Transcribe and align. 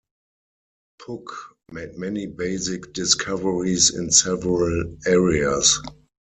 Puck 0.97 1.27
made 1.71 1.99
many 1.99 2.25
basic 2.25 2.91
discoveries 2.91 3.93
in 3.93 4.09
several 4.09 4.97
areas. 5.05 5.79